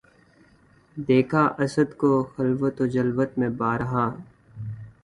دیکھا 0.97 1.43
اسدؔ 1.63 1.89
کو 1.99 2.11
خلوت 2.33 2.75
و 2.81 2.85
جلوت 2.93 3.31
میں 3.39 3.49
بار 3.59 3.79
ہا 3.91 4.05